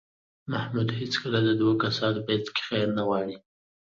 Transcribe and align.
محمود 0.51 0.89
هېڅکله 0.99 1.39
د 1.47 1.49
دو 1.61 1.69
کسانو 1.83 2.19
منځ 2.27 2.45
کې 2.55 2.61
خیر 2.69 2.87
نه 2.97 3.03
غواړي. 3.07 3.35